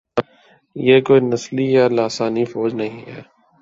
[0.75, 3.21] یہ کوئی نسلی یا لسانی فوج نہیں ہے۔